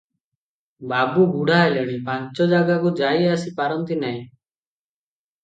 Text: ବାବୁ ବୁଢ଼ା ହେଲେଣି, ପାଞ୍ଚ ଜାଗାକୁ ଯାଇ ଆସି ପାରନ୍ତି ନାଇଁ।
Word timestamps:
ବାବୁ 0.93 1.25
ବୁଢ଼ା 1.33 1.59
ହେଲେଣି, 1.63 1.99
ପାଞ୍ଚ 2.07 2.49
ଜାଗାକୁ 2.55 2.93
ଯାଇ 3.03 3.29
ଆସି 3.35 3.55
ପାରନ୍ତି 3.61 4.01
ନାଇଁ। 4.01 4.19